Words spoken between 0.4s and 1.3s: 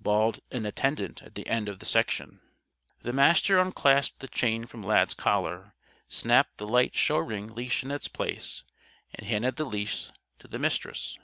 an attendant